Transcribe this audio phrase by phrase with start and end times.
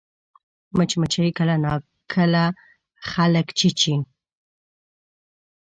[0.77, 2.45] مچمچۍ کله ناکله
[3.09, 3.93] خلک چیچي